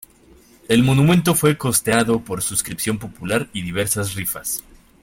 [0.67, 4.63] El monumento fue costeado por suscripción popular y diversas rifas.